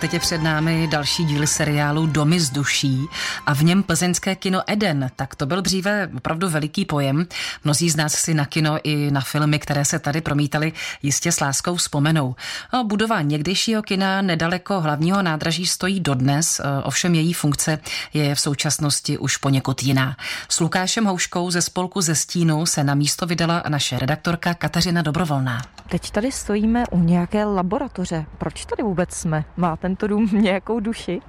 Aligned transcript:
Teď 0.00 0.14
je 0.14 0.20
před 0.20 0.42
námi 0.42 0.88
další 0.90 1.24
díl 1.24 1.46
seriálu 1.46 2.06
Domy 2.06 2.40
z 2.40 2.50
duší 2.50 3.00
a 3.46 3.54
v 3.54 3.62
něm 3.62 3.82
plzeňské 3.82 4.36
kino 4.36 4.62
Eden. 4.66 5.10
Tak 5.16 5.34
to 5.34 5.46
byl 5.46 5.62
dříve 5.62 6.10
opravdu 6.16 6.48
veliký 6.48 6.84
pojem. 6.84 7.26
Mnozí 7.64 7.90
z 7.90 7.96
nás 7.96 8.12
si 8.14 8.34
na 8.34 8.46
kino 8.46 8.78
i 8.82 9.10
na 9.10 9.20
filmy, 9.20 9.58
které 9.58 9.84
se 9.84 9.98
tady 9.98 10.20
promítaly, 10.20 10.72
jistě 11.02 11.32
s 11.32 11.40
láskou 11.40 11.76
vzpomenou. 11.76 12.34
A 12.70 12.82
budova 12.82 13.22
někdejšího 13.22 13.82
kina 13.82 14.22
nedaleko 14.22 14.80
hlavního 14.80 15.22
nádraží 15.22 15.66
stojí 15.66 16.00
dodnes, 16.00 16.60
ovšem 16.82 17.14
její 17.14 17.32
funkce 17.32 17.78
je 18.14 18.34
v 18.34 18.40
současnosti 18.40 19.18
už 19.18 19.36
poněkud 19.36 19.82
jiná. 19.82 20.16
S 20.48 20.60
Lukášem 20.60 21.04
Houškou 21.04 21.50
ze 21.50 21.62
spolku 21.62 22.00
ze 22.00 22.14
Stínu 22.14 22.66
se 22.66 22.84
na 22.84 22.94
místo 22.94 23.26
vydala 23.26 23.62
naše 23.68 23.98
redaktorka 23.98 24.54
Kateřina 24.54 25.02
Dobrovolná. 25.02 25.62
Teď 25.88 26.10
tady 26.10 26.32
stojíme 26.32 26.84
u 26.90 26.98
nějaké 26.98 27.44
laboratoře. 27.44 28.26
Proč 28.38 28.64
tady 28.64 28.82
vůbec 28.82 29.14
jsme? 29.14 29.44
Máte 29.56 29.86
tento 29.86 30.06
dům 30.06 30.28
nějakou 30.32 30.80
duši? 30.80 31.20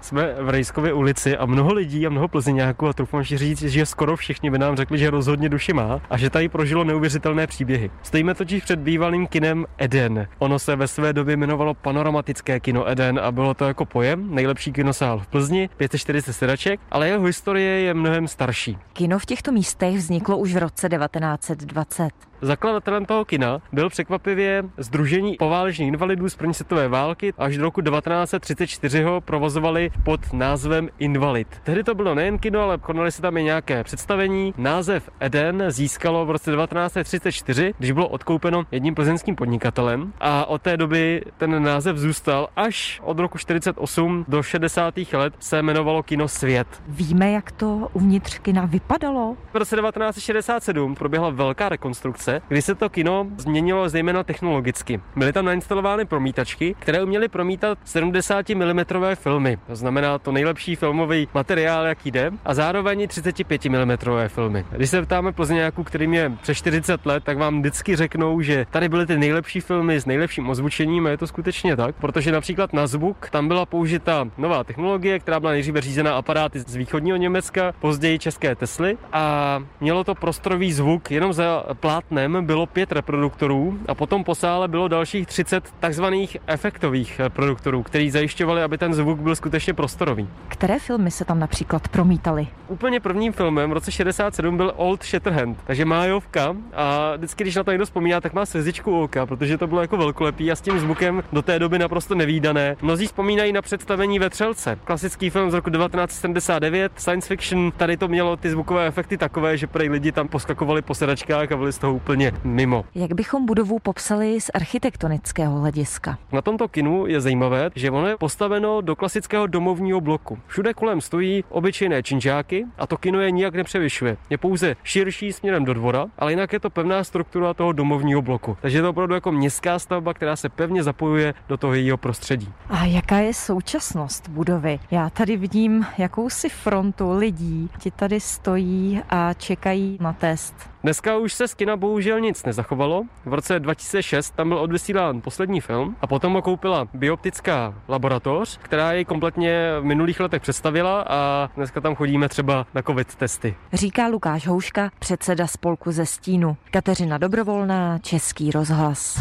Jsme 0.00 0.34
v 0.40 0.48
Rejskově 0.48 0.92
ulici 0.92 1.36
a 1.36 1.46
mnoho 1.46 1.72
lidí 1.72 2.06
a 2.06 2.10
mnoho 2.10 2.28
plzeňáků 2.28 2.88
a 2.88 2.92
troufám 2.92 3.24
si 3.24 3.38
říct, 3.38 3.62
že 3.62 3.86
skoro 3.86 4.16
všichni 4.16 4.50
by 4.50 4.58
nám 4.58 4.76
řekli, 4.76 4.98
že 4.98 5.10
rozhodně 5.10 5.48
duši 5.48 5.72
má 5.72 6.00
a 6.10 6.16
že 6.18 6.30
tady 6.30 6.48
prožilo 6.48 6.84
neuvěřitelné 6.84 7.46
příběhy. 7.46 7.90
Stojíme 8.02 8.34
totiž 8.34 8.64
před 8.64 8.78
bývalým 8.78 9.26
kinem 9.26 9.66
Eden. 9.78 10.28
Ono 10.38 10.58
se 10.58 10.76
ve 10.76 10.88
své 10.88 11.12
době 11.12 11.36
jmenovalo 11.36 11.74
Panoramatické 11.74 12.60
kino 12.60 12.88
Eden 12.88 13.20
a 13.22 13.32
bylo 13.32 13.54
to 13.54 13.64
jako 13.64 13.84
pojem 13.84 14.34
nejlepší 14.34 14.72
kinosál 14.72 15.18
v 15.18 15.26
Plzni, 15.26 15.68
540 15.76 16.32
sedaček, 16.32 16.80
ale 16.90 17.08
jeho 17.08 17.24
historie 17.24 17.80
je 17.80 17.94
mnohem 17.94 18.28
starší. 18.28 18.78
Kino 18.92 19.18
v 19.18 19.26
těchto 19.26 19.52
místech 19.52 19.96
vzniklo 19.96 20.38
už 20.38 20.54
v 20.54 20.58
roce 20.58 20.88
1920. 20.88 22.27
Zakladatelem 22.42 23.04
toho 23.04 23.24
kina 23.24 23.60
byl 23.72 23.88
překvapivě 23.88 24.64
Združení 24.76 25.36
poválečných 25.36 25.88
invalidů 25.88 26.28
z 26.28 26.36
první 26.36 26.54
světové 26.54 26.88
války. 26.88 27.32
Až 27.38 27.56
do 27.56 27.62
roku 27.62 27.80
1934 27.80 29.02
ho 29.02 29.20
provozovali 29.20 29.90
pod 30.04 30.32
názvem 30.32 30.88
Invalid. 30.98 31.48
Tehdy 31.64 31.84
to 31.84 31.94
bylo 31.94 32.14
nejen 32.14 32.38
kino, 32.38 32.60
ale 32.60 32.78
konaly 32.78 33.12
se 33.12 33.22
tam 33.22 33.36
i 33.36 33.42
nějaké 33.42 33.84
představení. 33.84 34.54
Název 34.56 35.10
Eden 35.20 35.64
získalo 35.68 36.26
v 36.26 36.30
roce 36.30 36.50
1934, 36.50 37.74
když 37.78 37.92
bylo 37.92 38.08
odkoupeno 38.08 38.64
jedním 38.70 38.94
plzeňským 38.94 39.36
podnikatelem 39.36 40.12
a 40.20 40.46
od 40.46 40.62
té 40.62 40.76
doby 40.76 41.22
ten 41.36 41.62
název 41.62 41.96
zůstal 41.96 42.48
až 42.56 43.00
od 43.04 43.18
roku 43.18 43.38
48 43.38 44.24
do 44.28 44.42
60. 44.42 44.94
let 45.12 45.34
se 45.38 45.58
jmenovalo 45.58 46.02
Kino 46.02 46.28
Svět. 46.28 46.82
Víme, 46.88 47.30
jak 47.30 47.52
to 47.52 47.88
uvnitř 47.92 48.38
kina 48.38 48.64
vypadalo? 48.64 49.36
V 49.52 49.56
roce 49.56 49.76
1967 49.76 50.94
proběhla 50.94 51.30
velká 51.30 51.68
rekonstrukce 51.68 52.27
roce, 52.28 52.42
kdy 52.48 52.62
se 52.62 52.74
to 52.74 52.88
kino 52.88 53.26
změnilo 53.36 53.88
zejména 53.88 54.22
technologicky. 54.22 55.00
Byly 55.16 55.32
tam 55.32 55.44
nainstalovány 55.44 56.04
promítačky, 56.04 56.74
které 56.78 57.02
uměly 57.02 57.28
promítat 57.28 57.78
70 57.84 58.48
mm 58.48 58.80
filmy. 59.14 59.58
To 59.66 59.76
znamená 59.76 60.18
to 60.18 60.32
nejlepší 60.32 60.76
filmový 60.76 61.28
materiál, 61.34 61.86
jaký 61.86 62.10
jde, 62.10 62.30
a 62.44 62.54
zároveň 62.54 63.08
35 63.08 63.64
mm 63.64 63.96
filmy. 64.28 64.64
Když 64.70 64.90
se 64.90 65.02
ptáme 65.02 65.32
Plzeňáků, 65.32 65.84
kterým 65.84 66.14
je 66.14 66.32
přes 66.42 66.58
40 66.58 67.06
let, 67.06 67.24
tak 67.24 67.38
vám 67.38 67.60
vždycky 67.60 67.96
řeknou, 67.96 68.40
že 68.40 68.66
tady 68.70 68.88
byly 68.88 69.06
ty 69.06 69.18
nejlepší 69.18 69.60
filmy 69.60 70.00
s 70.00 70.06
nejlepším 70.06 70.48
ozvučením 70.48 71.06
a 71.06 71.10
je 71.10 71.16
to 71.16 71.26
skutečně 71.26 71.76
tak, 71.76 71.94
protože 71.96 72.32
například 72.32 72.72
na 72.72 72.86
zvuk 72.86 73.30
tam 73.30 73.48
byla 73.48 73.66
použita 73.66 74.28
nová 74.38 74.64
technologie, 74.64 75.18
která 75.18 75.40
byla 75.40 75.52
nejdříve 75.52 75.80
řízená 75.80 76.14
aparáty 76.14 76.60
z 76.60 76.76
východního 76.76 77.16
Německa, 77.16 77.72
později 77.80 78.18
české 78.18 78.54
Tesly 78.54 78.98
a 79.12 79.62
mělo 79.80 80.04
to 80.04 80.14
prostorový 80.14 80.72
zvuk 80.72 81.10
jenom 81.10 81.32
za 81.32 81.64
plátne 81.80 82.17
oknem 82.18 82.44
bylo 82.44 82.66
pět 82.66 82.92
reproduktorů 82.92 83.78
a 83.88 83.94
potom 83.94 84.24
po 84.24 84.34
sále 84.34 84.68
bylo 84.68 84.88
dalších 84.88 85.26
30 85.26 85.74
takzvaných 85.80 86.36
efektových 86.46 87.20
reproduktorů, 87.20 87.82
který 87.82 88.10
zajišťovali, 88.10 88.62
aby 88.62 88.78
ten 88.78 88.94
zvuk 88.94 89.18
byl 89.18 89.36
skutečně 89.36 89.74
prostorový. 89.74 90.28
Které 90.48 90.78
filmy 90.78 91.10
se 91.10 91.24
tam 91.24 91.38
například 91.38 91.88
promítaly? 91.88 92.46
Úplně 92.68 93.00
prvním 93.00 93.32
filmem 93.32 93.70
v 93.70 93.72
roce 93.72 93.92
67 93.92 94.56
byl 94.56 94.72
Old 94.76 95.02
Shatterhand, 95.02 95.58
takže 95.66 95.84
májovka 95.84 96.56
a 96.74 97.16
vždycky, 97.16 97.44
když 97.44 97.56
na 97.56 97.64
to 97.64 97.70
někdo 97.70 97.84
vzpomíná, 97.84 98.20
tak 98.20 98.32
má 98.32 98.46
svězičku 98.46 99.02
oka, 99.02 99.26
protože 99.26 99.58
to 99.58 99.66
bylo 99.66 99.80
jako 99.80 99.96
velkolepý 99.96 100.52
a 100.52 100.56
s 100.56 100.60
tím 100.60 100.78
zvukem 100.78 101.22
do 101.32 101.42
té 101.42 101.58
doby 101.58 101.78
naprosto 101.78 102.14
nevýdané. 102.14 102.76
Mnozí 102.82 103.06
vzpomínají 103.06 103.52
na 103.52 103.62
představení 103.62 104.18
Vetřelce, 104.18 104.78
klasický 104.84 105.30
film 105.30 105.50
z 105.50 105.54
roku 105.54 105.70
1979, 105.70 106.92
science 106.96 107.28
fiction, 107.28 107.72
tady 107.76 107.96
to 107.96 108.08
mělo 108.08 108.36
ty 108.36 108.50
zvukové 108.50 108.86
efekty 108.86 109.16
takové, 109.16 109.56
že 109.56 109.66
prej 109.66 109.88
lidi 109.88 110.12
tam 110.12 110.28
poskakovali 110.28 110.82
po 110.82 110.94
sedačkách 110.94 111.52
a 111.52 111.56
byli 111.56 111.72
z 111.72 111.78
toho 111.78 111.94
úplně 112.08 112.32
mimo. 112.44 112.84
Jak 112.94 113.12
bychom 113.12 113.46
budovu 113.46 113.78
popsali 113.78 114.40
z 114.40 114.50
architektonického 114.54 115.60
hlediska? 115.60 116.18
Na 116.32 116.42
tomto 116.42 116.68
kinu 116.68 117.06
je 117.06 117.20
zajímavé, 117.20 117.70
že 117.74 117.90
ono 117.90 118.06
je 118.06 118.16
postaveno 118.16 118.80
do 118.80 118.96
klasického 118.96 119.46
domovního 119.46 120.00
bloku. 120.00 120.38
Všude 120.46 120.74
kolem 120.74 121.00
stojí 121.00 121.44
obyčejné 121.48 122.02
činžáky 122.02 122.66
a 122.78 122.86
to 122.86 122.96
kino 122.96 123.20
je 123.20 123.30
nijak 123.30 123.54
nepřevyšuje. 123.54 124.16
Je 124.30 124.38
pouze 124.38 124.76
širší 124.84 125.32
směrem 125.32 125.64
do 125.64 125.74
dvora, 125.74 126.06
ale 126.18 126.32
jinak 126.32 126.52
je 126.52 126.60
to 126.60 126.70
pevná 126.70 127.04
struktura 127.04 127.54
toho 127.54 127.72
domovního 127.72 128.22
bloku. 128.22 128.56
Takže 128.62 128.78
je 128.78 128.82
to 128.82 128.90
opravdu 128.90 129.14
jako 129.14 129.32
městská 129.32 129.78
stavba, 129.78 130.14
která 130.14 130.36
se 130.36 130.48
pevně 130.48 130.82
zapojuje 130.82 131.34
do 131.48 131.56
toho 131.56 131.74
jejího 131.74 131.96
prostředí. 131.96 132.48
A 132.70 132.84
jaká 132.84 133.16
je 133.16 133.34
současnost 133.34 134.28
budovy? 134.28 134.78
Já 134.90 135.10
tady 135.10 135.36
vidím 135.36 135.86
jakousi 135.98 136.48
frontu 136.48 137.18
lidí. 137.18 137.70
Ti 137.78 137.90
tady 137.90 138.20
stojí 138.20 139.00
a 139.10 139.34
čekají 139.34 139.98
na 140.00 140.12
test. 140.12 140.54
Dneska 140.82 141.16
už 141.16 141.32
se 141.32 141.48
z 141.48 141.54
kina 141.54 141.76
bohužel 141.76 142.20
nic 142.20 142.44
nezachovalo. 142.44 143.02
V 143.24 143.34
roce 143.34 143.60
2006 143.60 144.30
tam 144.30 144.48
byl 144.48 144.58
odvysílán 144.58 145.20
poslední 145.20 145.60
film 145.60 145.96
a 146.00 146.06
potom 146.06 146.32
ho 146.32 146.42
koupila 146.42 146.88
bioptická 146.94 147.74
laboratoř, 147.88 148.58
která 148.62 148.92
jej 148.92 149.04
kompletně 149.04 149.70
v 149.80 149.84
minulých 149.84 150.20
letech 150.20 150.42
představila 150.42 151.04
a 151.08 151.50
dneska 151.56 151.80
tam 151.80 151.94
chodíme 151.94 152.28
třeba 152.28 152.66
na 152.74 152.82
covid 152.82 153.14
testy. 153.14 153.56
Říká 153.72 154.06
Lukáš 154.06 154.46
Houška, 154.46 154.90
předseda 154.98 155.46
spolku 155.46 155.92
ze 155.92 156.06
Stínu. 156.06 156.56
Kateřina 156.70 157.18
Dobrovolná, 157.18 157.98
Český 157.98 158.50
rozhlas. 158.50 159.20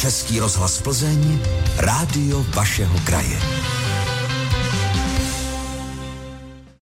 Český 0.00 0.40
rozhlas 0.40 0.82
Plzeň, 0.82 1.38
rádio 1.78 2.44
vašeho 2.56 2.94
kraje. 3.06 3.38